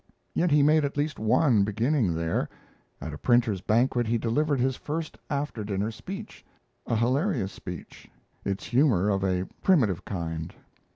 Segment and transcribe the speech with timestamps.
[0.33, 2.49] Yet he made at least one beginning there:
[2.99, 6.43] at a printers' banquet he delivered his first after dinner speech;
[6.87, 8.09] a hilarious speech
[8.43, 10.55] its humor of a primitive kind.